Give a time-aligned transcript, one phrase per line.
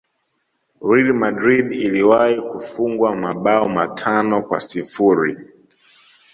[0.81, 5.37] Real Madrid iliwahi kufungwa mabao matano kwa sifuri